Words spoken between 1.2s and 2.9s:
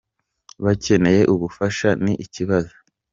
ubufasha ni ikibazo.”